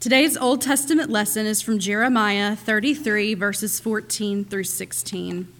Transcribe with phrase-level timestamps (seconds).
[0.00, 5.52] Today's Old Testament lesson is from Jeremiah 33, verses 14 through 16.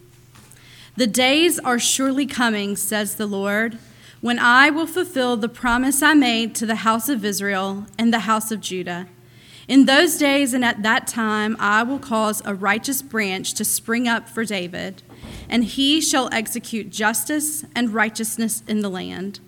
[0.96, 3.78] The days are surely coming, says the Lord,
[4.20, 8.20] when I will fulfill the promise I made to the house of Israel and the
[8.20, 9.08] house of Judah.
[9.66, 14.06] In those days and at that time, I will cause a righteous branch to spring
[14.06, 15.02] up for David,
[15.48, 19.40] and he shall execute justice and righteousness in the land.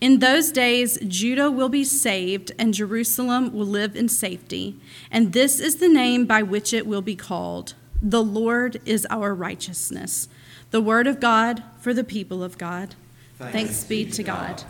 [0.00, 4.76] In those days, Judah will be saved, and Jerusalem will live in safety.
[5.10, 9.34] And this is the name by which it will be called The Lord is our
[9.34, 10.28] righteousness.
[10.70, 12.94] The word of God for the people of God.
[13.38, 14.62] Thanks, Thanks be to God.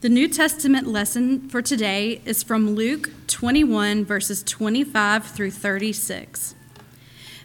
[0.00, 6.54] The New Testament lesson for today is from Luke 21, verses 25 through 36.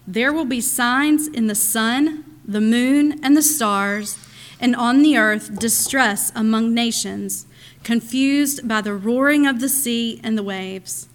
[0.07, 4.17] There will be signs in the sun, the moon, and the stars
[4.59, 7.45] and on the earth distress among nations,
[7.83, 11.07] confused by the roaring of the sea and the waves.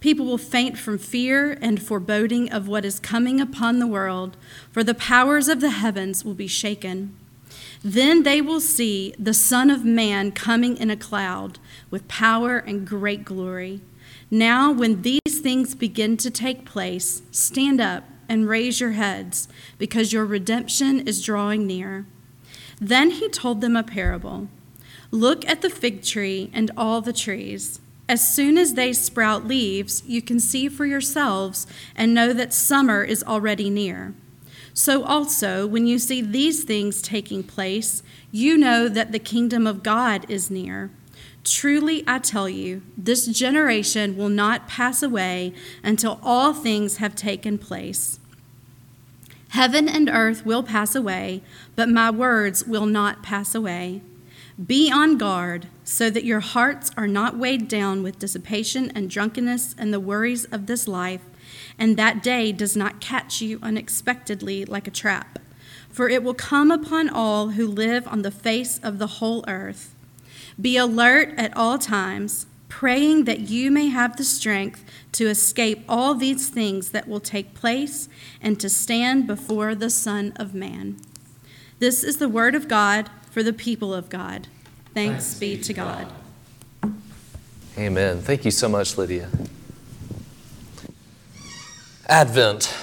[0.00, 4.36] People will faint from fear and foreboding of what is coming upon the world,
[4.70, 7.16] for the powers of the heavens will be shaken.
[7.82, 11.58] Then they will see the Son of Man coming in a cloud
[11.90, 13.80] with power and great glory.
[14.30, 20.12] Now, when these things begin to take place, stand up and raise your heads, because
[20.12, 22.06] your redemption is drawing near.
[22.80, 24.48] Then he told them a parable
[25.10, 27.80] Look at the fig tree and all the trees.
[28.08, 33.02] As soon as they sprout leaves, you can see for yourselves and know that summer
[33.02, 34.14] is already near.
[34.74, 39.82] So also, when you see these things taking place, you know that the kingdom of
[39.82, 40.90] God is near.
[41.44, 47.56] Truly, I tell you, this generation will not pass away until all things have taken
[47.56, 48.20] place.
[49.50, 51.42] Heaven and earth will pass away,
[51.76, 54.02] but my words will not pass away.
[54.64, 59.74] Be on guard so that your hearts are not weighed down with dissipation and drunkenness
[59.78, 61.20] and the worries of this life,
[61.78, 65.38] and that day does not catch you unexpectedly like a trap.
[65.90, 69.94] For it will come upon all who live on the face of the whole earth.
[70.60, 76.14] Be alert at all times praying that you may have the strength to escape all
[76.14, 78.08] these things that will take place
[78.40, 80.96] and to stand before the Son of Man.
[81.78, 84.48] This is the word of God for the people of God.
[84.94, 86.12] Thanks, Thanks be to God.
[87.78, 88.20] Amen.
[88.20, 89.28] Thank you so much, Lydia.
[92.08, 92.74] Advent.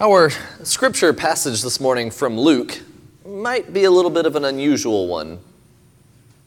[0.00, 0.30] Our
[0.62, 2.80] scripture passage this morning from Luke
[3.26, 5.40] might be a little bit of an unusual one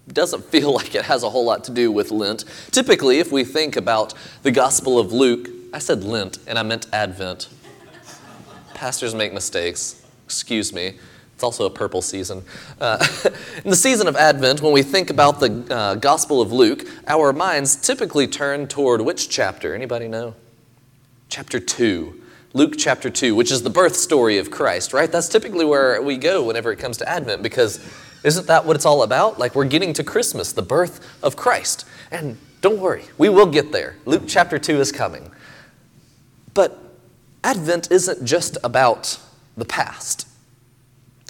[0.07, 2.45] doesn't feel like it has a whole lot to do with Lent.
[2.71, 6.87] Typically, if we think about the Gospel of Luke, I said Lent and I meant
[6.93, 7.49] Advent.
[8.73, 10.05] Pastors make mistakes.
[10.25, 10.97] Excuse me.
[11.33, 12.43] It's also a purple season.
[12.79, 13.05] Uh,
[13.63, 17.33] in the season of Advent, when we think about the uh, Gospel of Luke, our
[17.33, 19.73] minds typically turn toward which chapter?
[19.73, 20.35] Anybody know?
[21.29, 22.21] Chapter 2.
[22.53, 25.11] Luke chapter 2, which is the birth story of Christ, right?
[25.11, 27.79] That's typically where we go whenever it comes to Advent because
[28.23, 29.37] isn't that what it's all about?
[29.37, 31.85] Like we're getting to Christmas, the birth of Christ.
[32.11, 33.97] And don't worry, we will get there.
[34.05, 35.31] Luke chapter 2 is coming.
[36.53, 36.79] But
[37.43, 39.19] Advent isn't just about
[39.57, 40.27] the past,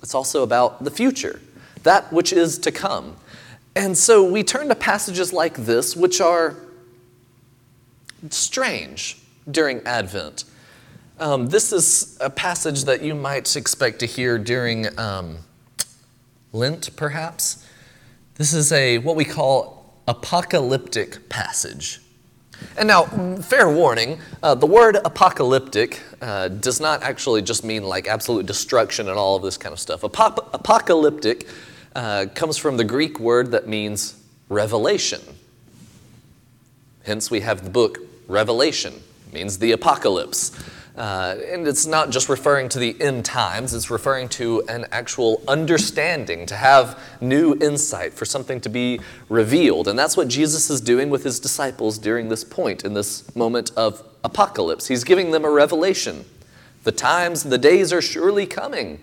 [0.01, 1.41] it's also about the future,
[1.83, 3.15] that which is to come.
[3.75, 6.55] And so we turn to passages like this, which are
[8.29, 9.17] strange
[9.49, 10.43] during Advent.
[11.19, 14.97] Um, this is a passage that you might expect to hear during.
[14.99, 15.37] Um,
[16.53, 17.67] Lent, perhaps.
[18.35, 21.99] This is a what we call apocalyptic passage.
[22.77, 23.05] And now,
[23.41, 29.09] fair warning, uh, the word apocalyptic uh, does not actually just mean like absolute destruction
[29.09, 30.01] and all of this kind of stuff.
[30.01, 31.47] Apop- apocalyptic
[31.95, 35.21] uh, comes from the Greek word that means revelation.
[37.03, 37.97] Hence, we have the book
[38.27, 38.93] Revelation,
[39.27, 40.51] it means the apocalypse.
[40.95, 45.41] Uh, and it's not just referring to the end times, it's referring to an actual
[45.47, 49.87] understanding, to have new insight, for something to be revealed.
[49.87, 53.71] And that's what Jesus is doing with his disciples during this point, in this moment
[53.75, 54.87] of apocalypse.
[54.87, 56.25] He's giving them a revelation.
[56.83, 58.99] The times, the days are surely coming,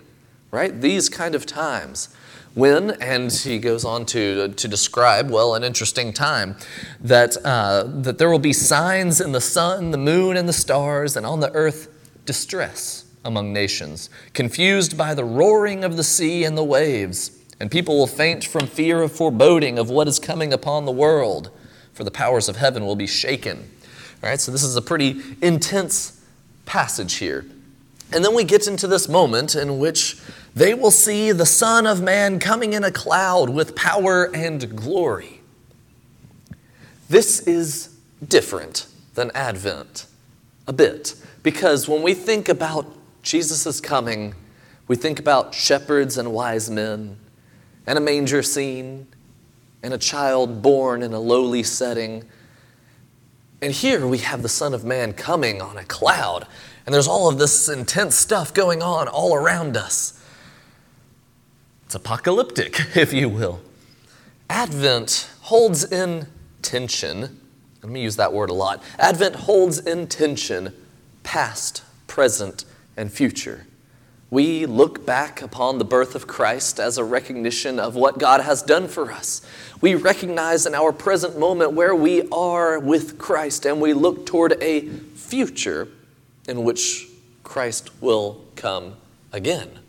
[0.53, 0.81] right?
[0.81, 2.15] These kind of times
[2.55, 6.57] when, and he goes on to, to describe, well, an interesting time,
[7.01, 11.17] that, uh, that there will be signs in the sun, the moon, and the stars,
[11.17, 11.89] and on the earth
[12.27, 17.39] distress among nations, confused by the roaring of the sea and the waves.
[17.61, 21.51] And people will faint from fear of foreboding of what is coming upon the world,
[21.93, 23.71] for the powers of heaven will be shaken.
[24.23, 26.25] All right, so this is a pretty intense
[26.65, 27.45] passage here.
[28.13, 30.21] And then we get into this moment in which
[30.55, 35.41] they will see the Son of Man coming in a cloud with power and glory.
[37.09, 40.07] This is different than Advent
[40.67, 42.87] a bit because when we think about
[43.23, 44.35] Jesus' coming,
[44.89, 47.17] we think about shepherds and wise men
[47.87, 49.07] and a manger scene
[49.83, 52.25] and a child born in a lowly setting.
[53.63, 56.47] And here we have the Son of Man coming on a cloud,
[56.87, 60.20] and there's all of this intense stuff going on all around us.
[61.91, 63.61] It's apocalyptic, if you will.
[64.49, 66.29] Advent holds in
[66.63, 67.41] tension.
[67.83, 68.81] Let me use that word a lot.
[68.97, 70.73] Advent holds in tension
[71.25, 72.65] past, present,
[72.97, 73.67] and future.
[74.31, 78.63] We look back upon the birth of Christ as a recognition of what God has
[78.63, 79.45] done for us.
[79.81, 84.63] We recognize in our present moment where we are with Christ, and we look toward
[84.63, 85.89] a future
[86.47, 87.09] in which
[87.43, 88.95] Christ will come
[89.33, 89.81] again.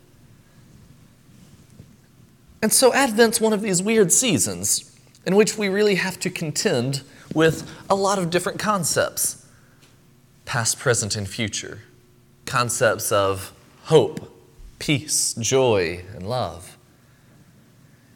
[2.62, 7.02] And so, Advent's one of these weird seasons in which we really have to contend
[7.34, 9.46] with a lot of different concepts
[10.46, 11.80] past, present, and future.
[12.46, 13.54] Concepts of
[13.84, 14.32] hope,
[14.80, 16.78] peace, joy, and love.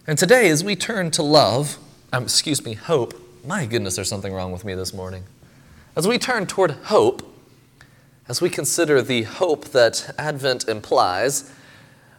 [0.05, 1.77] And today, as we turn to love,
[2.11, 3.13] um, excuse me, hope,
[3.45, 5.23] my goodness, there's something wrong with me this morning.
[5.95, 7.23] As we turn toward hope,
[8.27, 11.51] as we consider the hope that Advent implies,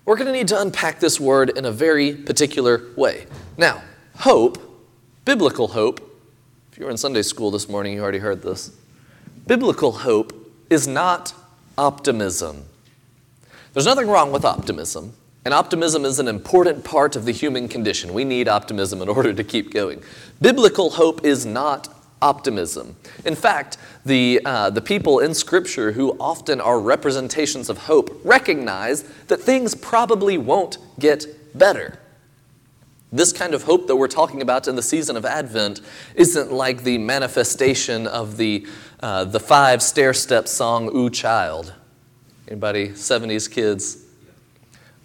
[0.07, 3.27] we're going to need to unpack this word in a very particular way.
[3.59, 3.83] Now,
[4.15, 4.87] hope,
[5.25, 6.01] biblical hope,
[6.71, 8.71] if you were in Sunday school this morning, you already heard this.
[9.47, 10.33] Biblical hope
[10.71, 11.35] is not
[11.77, 12.65] optimism.
[13.73, 15.13] There's nothing wrong with optimism,
[15.45, 18.15] and optimism is an important part of the human condition.
[18.15, 20.03] We need optimism in order to keep going.
[20.41, 21.96] Biblical hope is not
[22.27, 22.97] optimism.
[23.25, 29.05] In fact, the, uh, the people in Scripture who often are representations of hope recognize
[29.29, 31.25] that things probably won't get
[31.57, 32.01] better.
[33.13, 35.81] This kind of hope that we're talking about in the season of Advent
[36.17, 38.67] isn't like the manifestation of the,
[38.99, 41.73] uh, the five stair step song, Ooh Child.
[42.49, 44.05] Anybody 70s kids?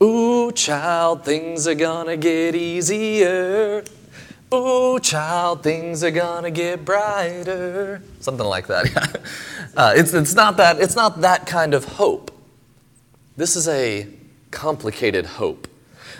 [0.01, 3.83] Ooh, child, things are gonna get easier.
[4.53, 8.01] Ooh, child, things are gonna get brighter.
[8.19, 9.21] Something like that.
[9.77, 10.79] uh, it's, it's, not that.
[10.81, 12.31] it's not that kind of hope.
[13.37, 14.07] This is a
[14.51, 15.69] complicated hope.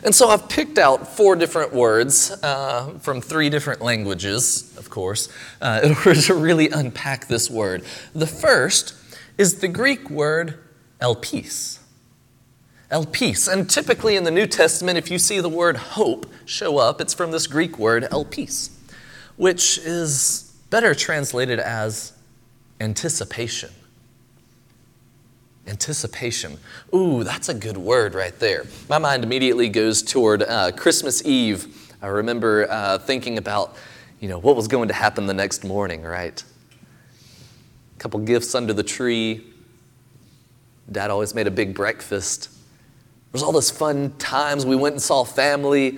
[0.04, 5.28] And so I've picked out four different words uh, from three different languages, of course,
[5.62, 7.84] uh, in order to really unpack this word.
[8.16, 8.96] The first
[9.38, 10.58] is the Greek word
[11.02, 11.81] elpis.
[12.92, 13.52] Elpis.
[13.52, 17.14] And typically in the New Testament, if you see the word hope show up, it's
[17.14, 18.70] from this Greek word elpis,
[19.38, 22.12] which is better translated as
[22.82, 23.70] anticipation.
[25.68, 26.58] Anticipation.
[26.94, 28.66] Ooh, that's a good word right there.
[28.90, 31.94] My mind immediately goes toward uh, Christmas Eve.
[32.02, 33.78] I remember uh, thinking about,
[34.20, 36.44] you know, what was going to happen the next morning, right?
[37.96, 39.46] A couple gifts under the tree,
[40.92, 42.50] Dad always made a big breakfast.
[43.32, 44.66] There was all those fun times.
[44.66, 45.98] We went and saw family.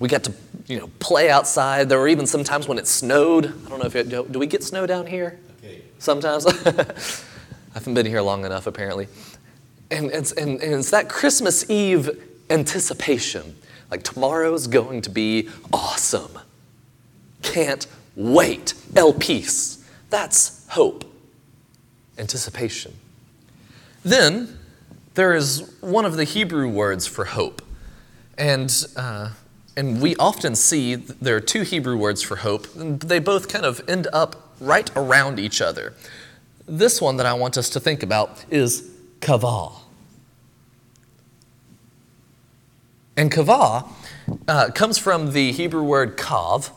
[0.00, 0.32] We got to,
[0.66, 1.88] you know, play outside.
[1.88, 3.46] There were even some times when it snowed.
[3.46, 5.38] I don't know if it, do, we get snow down here?
[5.58, 5.82] Okay.
[6.00, 6.46] Sometimes.
[6.66, 9.06] I haven't been here long enough, apparently.
[9.92, 12.10] And it's, and, and it's that Christmas Eve
[12.50, 13.54] anticipation.
[13.88, 16.40] Like tomorrow's going to be awesome.
[17.42, 17.86] Can't
[18.16, 18.74] wait.
[18.94, 19.84] Elpis.
[20.10, 21.04] That's hope.
[22.18, 22.94] Anticipation.
[24.04, 24.58] Then
[25.14, 27.62] there is one of the Hebrew words for hope.
[28.36, 29.30] And, uh,
[29.76, 32.66] and we often see there are two Hebrew words for hope.
[32.74, 35.94] They both kind of end up right around each other.
[36.66, 38.90] This one that I want us to think about is
[39.20, 39.72] kavah.
[43.16, 43.88] And kavah
[44.48, 46.70] uh, comes from the Hebrew word kav,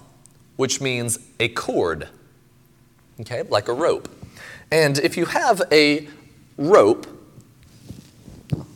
[0.58, 2.08] which means a cord,
[3.22, 4.10] okay, like a rope.
[4.70, 6.08] And if you have a
[6.58, 7.17] rope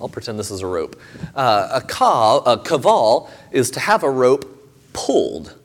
[0.02, 1.00] I'll pretend this is a rope.
[1.36, 4.46] Uh, a, kav, a kaval is to have a rope
[4.94, 5.58] pulled,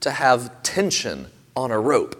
[0.00, 2.16] to have tension on a rope.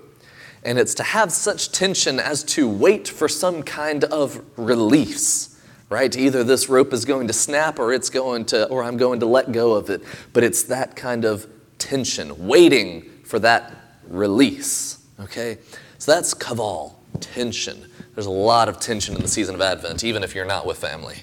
[0.65, 6.15] And it's to have such tension as to wait for some kind of release, right?
[6.17, 9.27] Either this rope is going to snap or it's going to, or I'm going to
[9.27, 10.03] let go of it.
[10.33, 11.47] But it's that kind of
[11.79, 13.73] tension, waiting for that
[14.09, 15.59] release, okay?
[15.99, 17.87] So that's kaval, tension.
[18.19, 20.77] There's a lot of tension in the season of Advent, even if you're not with
[20.77, 21.19] family.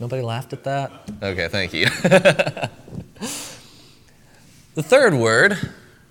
[0.00, 0.90] Nobody laughed at that?
[1.22, 1.84] Okay, thank you.
[2.04, 2.70] the
[4.76, 5.58] third word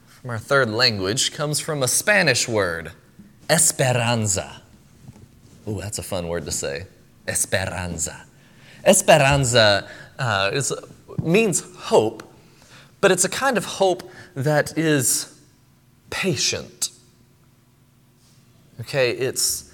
[0.06, 2.92] from our third language comes from a Spanish word,
[3.50, 4.62] esperanza.
[5.68, 6.86] Ooh, that's a fun word to say.
[7.28, 8.28] Esperanza.
[8.86, 9.90] Esperanza
[10.20, 10.72] uh, is,
[11.24, 12.22] means hope,
[13.02, 15.42] but it's a kind of hope that is
[16.12, 16.92] patient.
[18.82, 19.72] Okay, it's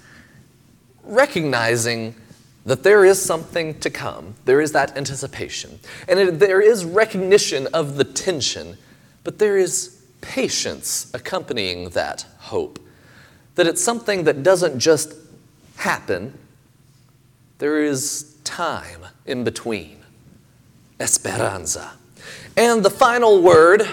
[1.04, 2.14] recognizing
[2.64, 4.34] that there is something to come.
[4.44, 5.78] There is that anticipation.
[6.08, 8.76] And it, there is recognition of the tension,
[9.22, 12.80] but there is patience accompanying that hope.
[13.54, 15.14] That it's something that doesn't just
[15.76, 16.36] happen,
[17.58, 19.98] there is time in between.
[20.98, 21.92] Esperanza.
[22.56, 23.86] And the final word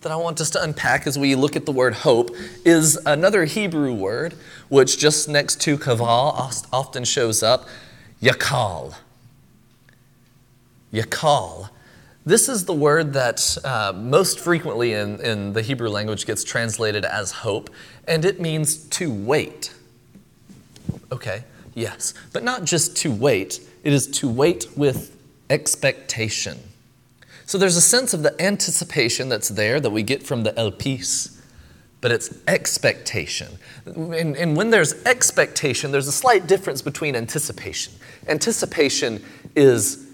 [0.00, 2.30] that I want us to unpack as we look at the word hope
[2.64, 4.34] is another Hebrew word,
[4.68, 7.66] which just next to kaval often shows up
[8.22, 8.94] yakal.
[10.92, 11.70] Yakal.
[12.24, 17.04] This is the word that uh, most frequently in, in the Hebrew language gets translated
[17.04, 17.70] as hope,
[18.06, 19.74] and it means to wait.
[21.10, 25.16] Okay, yes, but not just to wait, it is to wait with
[25.48, 26.58] expectation.
[27.48, 31.40] So there's a sense of the anticipation that's there that we get from the elpis,
[32.02, 33.58] but it's expectation.
[33.86, 37.94] And, and when there's expectation, there's a slight difference between anticipation.
[38.26, 39.24] Anticipation
[39.56, 40.06] is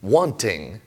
[0.00, 0.80] wanting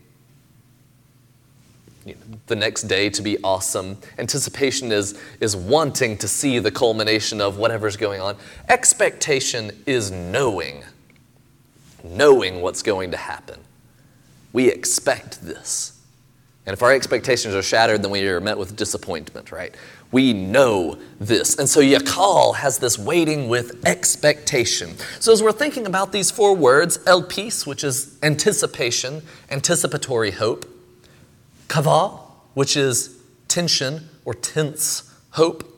[2.45, 3.97] the next day to be awesome.
[4.17, 8.37] Anticipation is, is wanting to see the culmination of whatever's going on.
[8.69, 10.85] Expectation is knowing,
[12.05, 13.59] knowing what's going to happen.
[14.57, 16.01] We expect this.
[16.65, 19.75] And if our expectations are shattered, then we are met with disappointment, right?
[20.11, 21.59] We know this.
[21.59, 24.95] And so Yakal has this waiting with expectation.
[25.19, 29.21] So as we're thinking about these four words, elpis, which is anticipation,
[29.51, 30.65] anticipatory hope,
[31.67, 32.17] kava,
[32.55, 33.15] which is
[33.47, 35.71] tension or tense hope,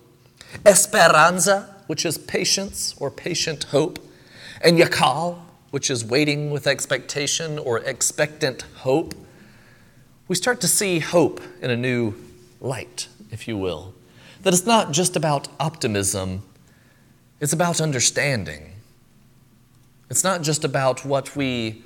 [0.66, 4.00] esperanza, which is patience or patient hope,
[4.62, 5.40] and yakal,
[5.72, 9.14] which is waiting with expectation or expectant hope,
[10.28, 12.14] we start to see hope in a new
[12.62, 13.94] light, if you will.
[14.44, 16.44] That it's not just about optimism,
[17.40, 18.74] it's about understanding.
[20.10, 21.84] It's not just about what we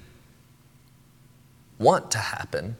[1.77, 2.77] want to happen,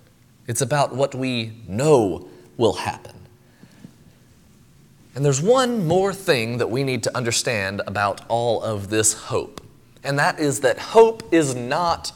[0.48, 3.15] it's about what we know will happen.
[5.15, 9.62] And there's one more thing that we need to understand about all of this hope
[10.03, 12.12] and that is that hope is not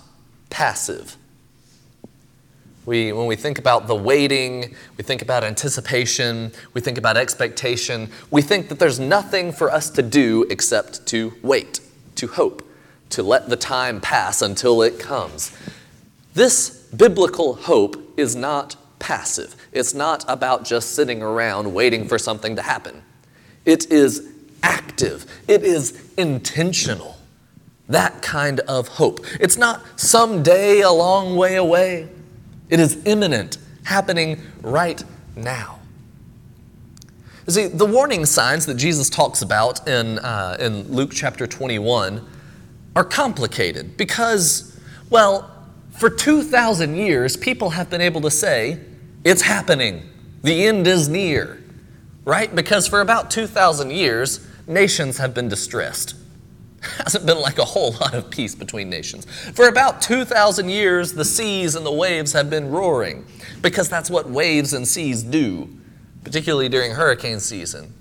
[0.50, 1.18] passive.
[2.86, 8.10] We, when we think about the waiting, we think about anticipation, we think about expectation,
[8.32, 11.82] we think that there's nothing for us to do except to wait,
[12.16, 12.66] to hope,
[13.10, 15.52] to let the time pass until it comes.
[16.34, 19.56] This biblical hope is not passive.
[19.74, 23.04] It's not about just sitting around waiting for something to happen.
[23.66, 24.32] It is
[24.64, 27.17] active, it is intentional.
[27.90, 29.26] That kind of hope.
[29.40, 32.10] It's not someday a long way away,
[32.70, 35.02] it is imminent, happening right
[35.36, 35.80] now.
[37.46, 42.26] You see, the warning signs that Jesus talks about in, uh, in Luke chapter 21
[42.94, 44.78] are complicated because,
[45.10, 45.50] well,
[45.92, 48.80] for 2,000 years, people have been able to say,
[49.24, 50.04] it's happening,
[50.44, 51.64] the end is near,
[52.26, 52.54] right?
[52.54, 56.16] Because for about 2,000 years, nations have been distressed
[57.04, 59.26] hasn't been like a whole lot of peace between nations.
[59.54, 63.26] For about 2,000 years, the seas and the waves have been roaring
[63.62, 65.70] because that's what waves and seas do,
[66.24, 67.94] particularly during hurricane season.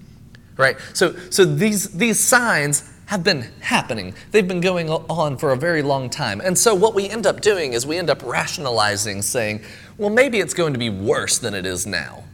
[0.56, 0.76] Right?
[0.94, 4.14] So, so these, these signs have been happening.
[4.32, 6.40] They've been going on for a very long time.
[6.40, 9.62] And so what we end up doing is we end up rationalizing, saying,
[9.96, 12.24] well, maybe it's going to be worse than it is now.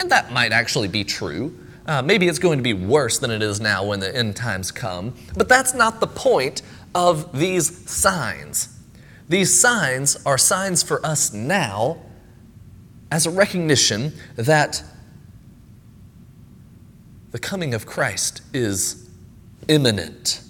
[0.00, 1.56] And that might actually be true.
[1.86, 4.70] Uh, maybe it's going to be worse than it is now when the end times
[4.70, 5.14] come.
[5.36, 6.62] But that's not the point
[6.94, 8.78] of these signs.
[9.28, 11.98] These signs are signs for us now
[13.10, 14.82] as a recognition that
[17.32, 19.08] the coming of Christ is
[19.68, 20.42] imminent.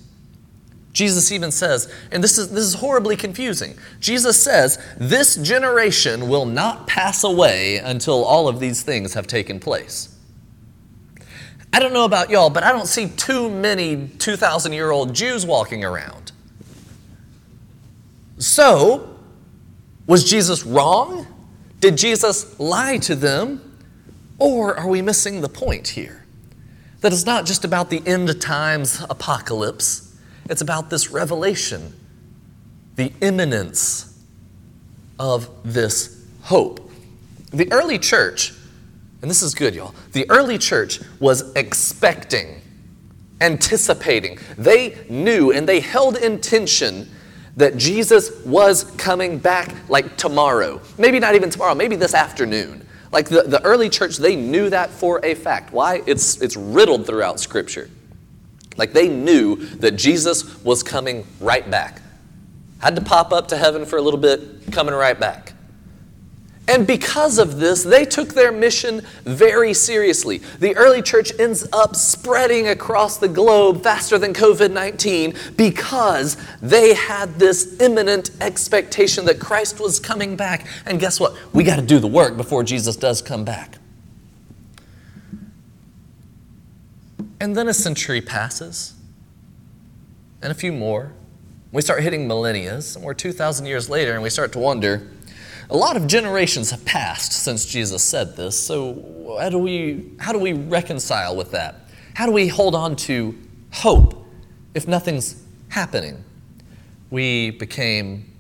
[0.93, 3.75] Jesus even says, and this is, this is horribly confusing.
[3.99, 9.59] Jesus says, This generation will not pass away until all of these things have taken
[9.59, 10.12] place.
[11.73, 15.47] I don't know about y'all, but I don't see too many 2,000 year old Jews
[15.47, 16.33] walking around.
[18.39, 19.17] So,
[20.07, 21.27] was Jesus wrong?
[21.81, 23.79] Did Jesus lie to them?
[24.39, 26.27] Or are we missing the point here?
[27.01, 30.15] That it's not just about the end times apocalypse,
[30.51, 31.95] it's about this revelation,
[32.97, 34.21] the imminence
[35.19, 36.91] of this hope.
[37.51, 38.53] The early church
[39.23, 39.95] and this is good, y'all.
[40.13, 42.61] The early church was expecting,
[43.41, 44.39] anticipating.
[44.59, 47.09] They knew and they held intention
[47.57, 50.81] that Jesus was coming back like tomorrow.
[50.99, 52.87] Maybe not even tomorrow, maybe this afternoon.
[53.13, 55.73] Like the, the early church, they knew that for a fact.
[55.73, 56.03] Why?
[56.07, 57.91] It's, it's riddled throughout Scripture.
[58.77, 62.01] Like they knew that Jesus was coming right back.
[62.81, 65.52] Had to pop up to heaven for a little bit, coming right back.
[66.73, 70.39] And because of this, they took their mission very seriously.
[70.59, 76.95] The early church ends up spreading across the globe faster than COVID 19 because they
[76.95, 80.67] had this imminent expectation that Christ was coming back.
[80.87, 81.37] And guess what?
[81.53, 83.77] We got to do the work before Jesus does come back.
[87.39, 88.95] And then a century passes,
[90.41, 91.13] and a few more.
[91.71, 95.11] We start hitting millennia, and we're 2,000 years later, and we start to wonder
[95.71, 100.33] a lot of generations have passed since Jesus said this, so how do we, how
[100.33, 101.77] do we reconcile with that?
[102.15, 103.35] How do we hold on to
[103.73, 104.27] hope
[104.75, 106.23] if nothing's happening?
[107.11, 108.31] We became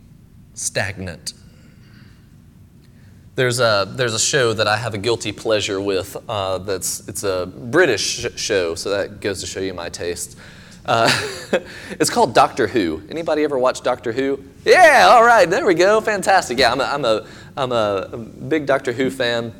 [0.55, 1.35] stagnant.
[3.35, 6.17] There's a, there's a show that I have a guilty pleasure with.
[6.29, 10.37] Uh, that's, it's a British show, so that goes to show you my taste.
[10.85, 11.11] Uh,
[11.91, 13.03] it's called Doctor Who.
[13.09, 14.43] Anybody ever watch Doctor Who?
[14.65, 16.01] Yeah, all right, there we go.
[16.01, 16.59] Fantastic.
[16.59, 19.53] Yeah, I'm a, I'm a, I'm a big Doctor Who fan.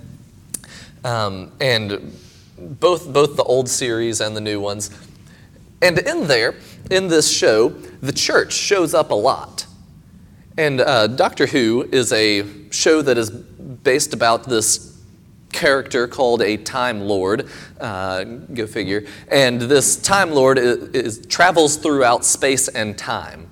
[1.05, 2.17] Um, and
[2.59, 4.91] both, both the old series and the new ones.
[5.81, 6.55] And in there,
[6.91, 9.67] in this show, the church shows up a lot.
[10.57, 14.92] And uh, Doctor Who is a show that is based about this
[15.53, 17.49] character called a Time Lord.
[17.81, 19.05] Uh, go figure.
[19.29, 23.49] And this Time Lord is, is, travels throughout space and time.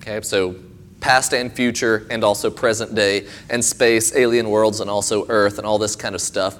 [0.00, 0.56] Okay, so
[1.00, 5.66] past and future, and also present day, and space, alien worlds, and also Earth, and
[5.66, 6.58] all this kind of stuff.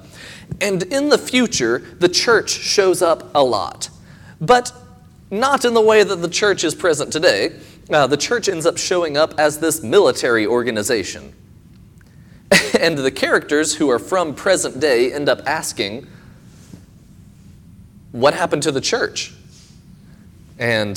[0.60, 3.88] And in the future, the church shows up a lot,
[4.40, 4.72] but
[5.30, 7.56] not in the way that the church is present today.
[7.88, 11.32] Uh, the church ends up showing up as this military organization.
[12.80, 16.06] and the characters who are from present day end up asking,
[18.12, 19.34] What happened to the church?
[20.58, 20.96] And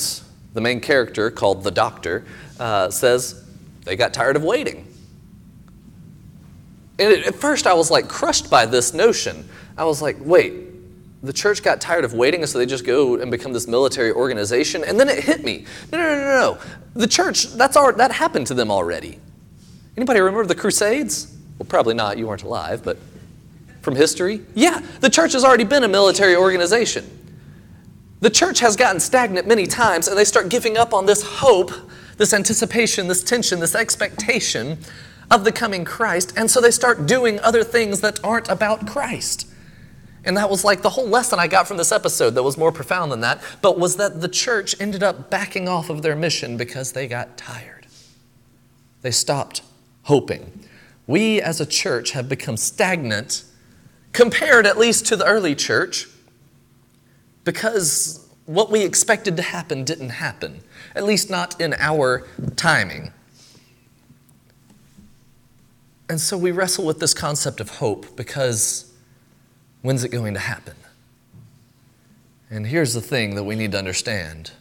[0.54, 2.24] the main character, called the doctor,
[2.60, 3.44] uh, says,
[3.84, 4.86] They got tired of waiting.
[6.98, 9.48] And at first, I was like crushed by this notion.
[9.78, 10.54] I was like, Wait,
[11.22, 14.12] the church got tired of waiting, and so they just go and become this military
[14.12, 14.84] organization.
[14.84, 15.64] And then it hit me.
[15.90, 16.58] No, no, no, no, no.
[16.94, 19.20] The church, that's our, that happened to them already.
[19.96, 21.35] Anybody remember the Crusades?
[21.58, 22.98] Well, probably not, you weren't alive, but
[23.80, 24.42] from history?
[24.54, 27.04] Yeah, the church has already been a military organization.
[28.20, 31.70] The church has gotten stagnant many times, and they start giving up on this hope,
[32.16, 34.78] this anticipation, this tension, this expectation
[35.30, 39.48] of the coming Christ, and so they start doing other things that aren't about Christ.
[40.24, 42.72] And that was like the whole lesson I got from this episode that was more
[42.72, 46.56] profound than that, but was that the church ended up backing off of their mission
[46.56, 47.86] because they got tired.
[49.02, 49.62] They stopped
[50.02, 50.65] hoping
[51.06, 53.44] we as a church have become stagnant,
[54.12, 56.08] compared at least to the early church,
[57.44, 60.62] because what we expected to happen didn't happen,
[60.94, 63.12] at least not in our timing.
[66.08, 68.92] And so we wrestle with this concept of hope because
[69.82, 70.76] when's it going to happen?
[72.48, 74.52] And here's the thing that we need to understand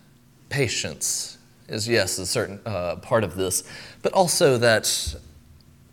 [0.49, 3.63] patience is, yes, a certain uh, part of this,
[4.01, 5.15] but also that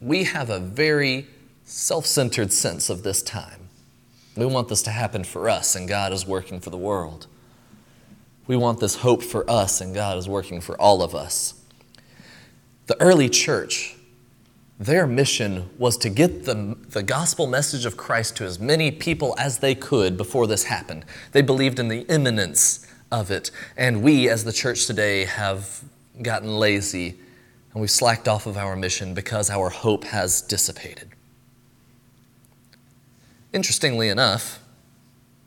[0.03, 1.29] we have a very
[1.65, 3.69] self centered sense of this time.
[4.37, 7.27] We want this to happen for us, and God is working for the world.
[8.47, 11.55] We want this hope for us, and God is working for all of us.
[12.87, 13.95] The early church,
[14.81, 19.37] their mission was to get the, the gospel message of Christ to as many people
[19.39, 21.05] as they could before this happened.
[21.31, 23.51] They believed in the imminence of it.
[23.77, 25.85] And we, as the church today, have
[26.21, 27.19] gotten lazy
[27.73, 31.09] and we've slacked off of our mission because our hope has dissipated.
[33.53, 34.61] Interestingly enough,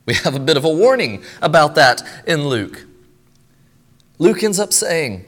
[0.06, 2.86] we have a bit of a warning about that in Luke.
[4.18, 5.26] Luke ends up saying,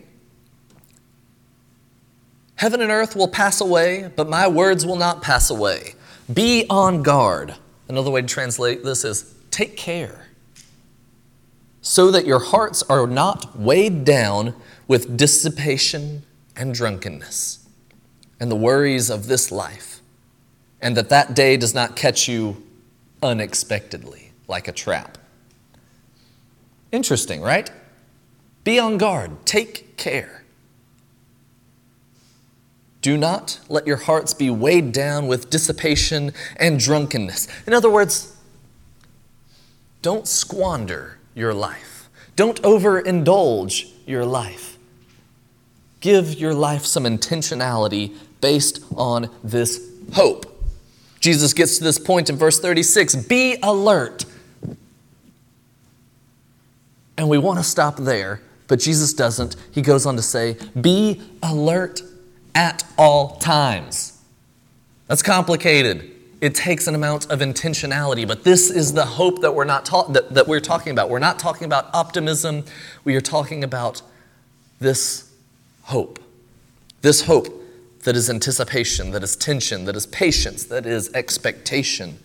[2.55, 5.93] Heaven and earth will pass away, but my words will not pass away.
[6.31, 7.55] Be on guard.
[7.87, 10.27] Another way to translate this is take care,
[11.81, 14.55] so that your hearts are not weighed down
[14.87, 16.23] with dissipation
[16.57, 17.67] and drunkenness
[18.39, 20.01] and the worries of this life,
[20.81, 22.63] and that that day does not catch you
[23.23, 25.17] unexpectedly like a trap.
[26.91, 27.69] Interesting, right?
[28.63, 30.43] Be on guard, take care.
[33.01, 37.47] Do not let your hearts be weighed down with dissipation and drunkenness.
[37.65, 38.35] In other words,
[40.01, 42.09] don't squander your life.
[42.35, 44.76] Don't overindulge your life.
[45.99, 49.81] Give your life some intentionality based on this
[50.13, 50.45] hope.
[51.19, 54.25] Jesus gets to this point in verse 36 be alert.
[57.17, 59.55] And we want to stop there, but Jesus doesn't.
[59.71, 62.01] He goes on to say, Be alert
[62.53, 64.21] at all times.
[65.07, 66.11] That's complicated.
[66.39, 70.07] It takes an amount of intentionality, but this is the hope that we're not ta-
[70.09, 71.09] that, that we're talking about.
[71.09, 72.63] We're not talking about optimism.
[73.03, 74.03] We are talking about
[74.79, 75.26] this
[75.87, 76.19] hope.
[77.01, 77.47] This hope
[78.03, 82.19] that is anticipation, that is tension, that is patience, that is expectation.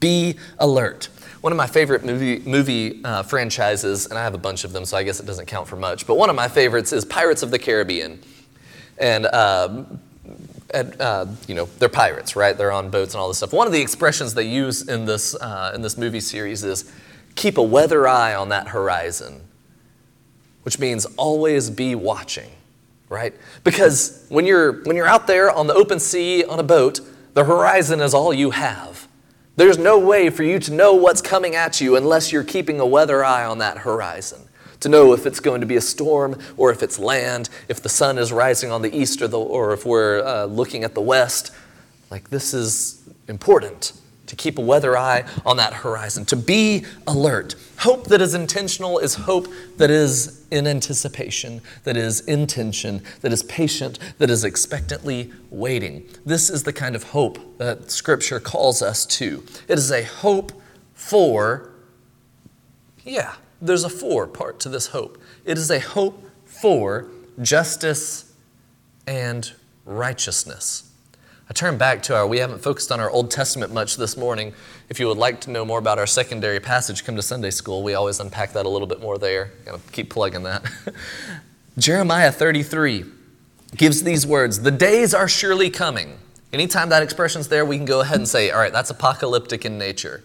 [0.00, 1.08] Be alert.
[1.42, 4.86] One of my favorite movie, movie uh, franchises, and I have a bunch of them,
[4.86, 7.42] so I guess it doesn't count for much, but one of my favorites is Pirates
[7.42, 8.18] of the Caribbean.
[8.96, 9.84] And, uh,
[10.72, 12.56] and uh, you know, they're pirates, right?
[12.56, 13.52] They're on boats and all this stuff.
[13.52, 16.90] One of the expressions they use in this, uh, in this movie series is
[17.34, 19.42] keep a weather eye on that horizon,
[20.62, 22.50] which means always be watching
[23.12, 23.34] right?
[23.62, 27.00] Because when you're, when you're out there on the open sea on a boat,
[27.34, 29.06] the horizon is all you have.
[29.56, 32.86] There's no way for you to know what's coming at you unless you're keeping a
[32.86, 34.48] weather eye on that horizon.
[34.80, 37.88] To know if it's going to be a storm or if it's land, if the
[37.88, 41.00] sun is rising on the east or, the, or if we're uh, looking at the
[41.00, 41.52] west.
[42.10, 43.92] Like, this is important
[44.32, 47.54] to keep a weather eye on that horizon, to be alert.
[47.80, 53.42] Hope that is intentional is hope that is in anticipation, that is intention, that is
[53.42, 56.08] patient, that is expectantly waiting.
[56.24, 59.44] This is the kind of hope that Scripture calls us to.
[59.68, 60.52] It is a hope
[60.94, 61.70] for,
[63.04, 65.20] yeah, there's a for part to this hope.
[65.44, 67.08] It is a hope for
[67.42, 68.32] justice
[69.06, 69.52] and
[69.84, 70.90] righteousness.
[71.52, 74.54] I turn back to our, we haven't focused on our Old Testament much this morning.
[74.88, 77.82] If you would like to know more about our secondary passage, come to Sunday school.
[77.82, 79.52] We always unpack that a little bit more there.
[79.66, 80.64] Gotta keep plugging that.
[81.78, 83.04] Jeremiah 33
[83.76, 86.16] gives these words The days are surely coming.
[86.54, 89.76] Anytime that expression's there, we can go ahead and say, all right, that's apocalyptic in
[89.76, 90.24] nature.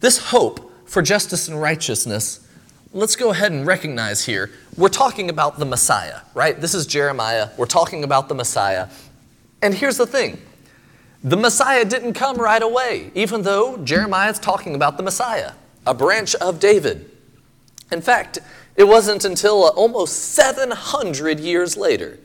[0.00, 2.46] this hope for justice and righteousness,
[2.92, 6.60] let's go ahead and recognize here, we're talking about the Messiah, right?
[6.60, 7.50] This is Jeremiah.
[7.56, 8.88] We're talking about the Messiah.
[9.60, 10.40] And here's the thing
[11.22, 15.52] the Messiah didn't come right away, even though Jeremiah is talking about the Messiah,
[15.86, 17.10] a branch of David.
[17.90, 18.38] In fact,
[18.76, 22.18] it wasn't until almost 700 years later.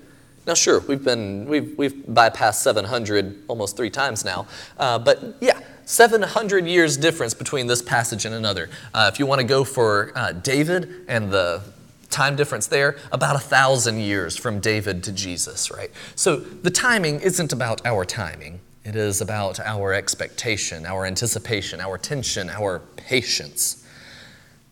[0.46, 4.46] Now, sure, we've been we've we've bypassed 700 almost three times now,
[4.78, 8.70] uh, but yeah, 700 years difference between this passage and another.
[8.94, 11.62] Uh, if you want to go for uh, David and the
[12.10, 15.92] time difference there, about a thousand years from David to Jesus, right?
[16.16, 18.60] So the timing isn't about our timing.
[18.86, 23.88] It is about our expectation, our anticipation, our tension, our patience.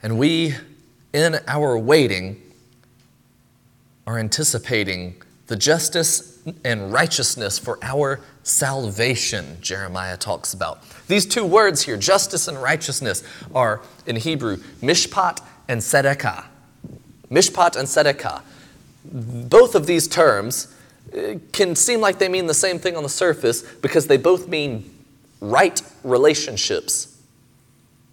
[0.03, 0.55] And we,
[1.13, 2.41] in our waiting,
[4.05, 10.83] are anticipating the justice and righteousness for our salvation, Jeremiah talks about.
[11.07, 13.23] These two words here, justice and righteousness,
[13.53, 16.45] are in Hebrew mishpat and tzedakah.
[17.29, 18.41] Mishpat and tzedakah.
[19.03, 20.73] Both of these terms
[21.15, 24.47] uh, can seem like they mean the same thing on the surface because they both
[24.47, 24.89] mean
[25.39, 27.17] right relationships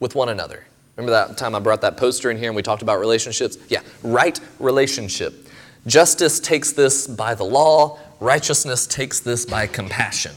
[0.01, 0.65] with one another.
[0.97, 3.57] Remember that time I brought that poster in here and we talked about relationships?
[3.69, 5.48] Yeah, right relationship.
[5.87, 10.33] Justice takes this by the law, righteousness takes this by compassion.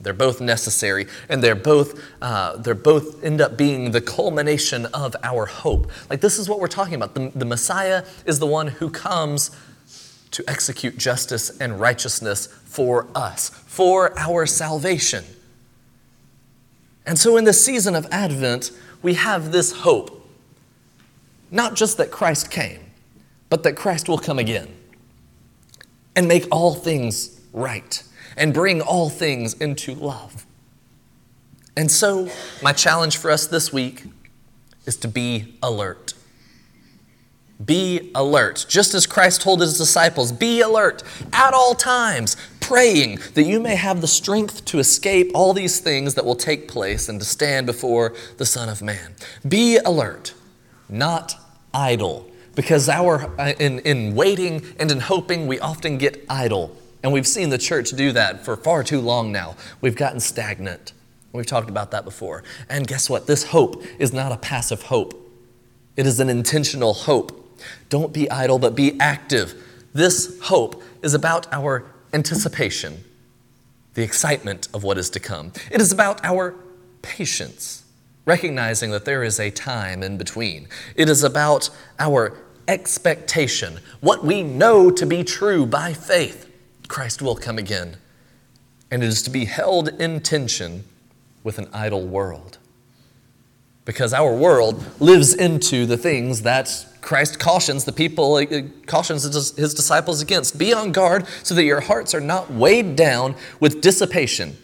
[0.00, 5.16] They're both necessary, and they're both, uh, they're both end up being the culmination of
[5.22, 5.90] our hope.
[6.10, 7.14] Like, this is what we're talking about.
[7.14, 9.50] The, the Messiah is the one who comes
[10.32, 15.24] to execute justice and righteousness for us, for our salvation.
[17.06, 20.28] And so, in the season of Advent, we have this hope.
[21.50, 22.80] Not just that Christ came,
[23.54, 24.66] but that Christ will come again
[26.16, 28.02] and make all things right
[28.36, 30.44] and bring all things into love.
[31.76, 32.28] And so,
[32.64, 34.06] my challenge for us this week
[34.86, 36.14] is to be alert.
[37.64, 38.66] Be alert.
[38.68, 43.76] Just as Christ told his disciples, be alert at all times, praying that you may
[43.76, 47.66] have the strength to escape all these things that will take place and to stand
[47.66, 49.14] before the Son of Man.
[49.46, 50.34] Be alert,
[50.88, 51.36] not
[51.72, 57.12] idle, because our, uh, in, in waiting and in hoping, we often get idle and
[57.12, 59.56] we've seen the church do that for far too long now.
[59.82, 60.94] We've gotten stagnant.
[61.34, 62.42] We've talked about that before.
[62.70, 63.26] And guess what?
[63.26, 65.14] This hope is not a passive hope,
[65.96, 67.40] it is an intentional hope.
[67.88, 69.54] Don't be idle, but be active.
[69.92, 73.04] This hope is about our anticipation,
[73.92, 75.52] the excitement of what is to come.
[75.70, 76.54] It is about our
[77.02, 77.84] patience,
[78.24, 80.68] recognizing that there is a time in between.
[80.96, 82.36] It is about our
[82.68, 86.50] expectation, what we know to be true by faith.
[86.88, 87.96] Christ will come again.
[88.90, 90.84] And it is to be held in tension
[91.42, 92.58] with an idle world.
[93.84, 98.46] Because our world lives into the things that Christ cautions the people, uh,
[98.86, 100.58] cautions his disciples against.
[100.58, 104.56] Be on guard so that your hearts are not weighed down with dissipation,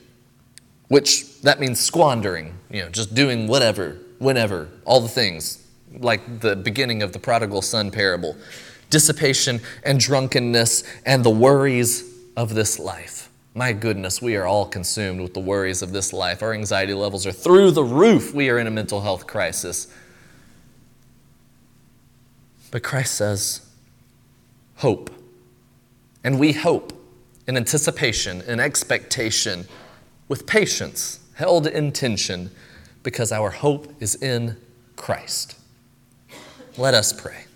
[0.88, 5.59] which that means squandering, you know, just doing whatever, whenever, all the things,
[5.98, 8.36] like the beginning of the prodigal son parable.
[8.90, 12.04] Dissipation and drunkenness and the worries
[12.36, 13.30] of this life.
[13.54, 16.42] My goodness, we are all consumed with the worries of this life.
[16.42, 18.32] Our anxiety levels are through the roof.
[18.32, 19.88] We are in a mental health crisis.
[22.70, 23.66] But Christ says,
[24.76, 25.10] hope.
[26.22, 26.92] And we hope
[27.48, 29.66] in anticipation, in expectation,
[30.28, 32.50] with patience, held in tension,
[33.02, 34.56] because our hope is in
[34.94, 35.56] Christ.
[36.80, 37.49] Let us pray.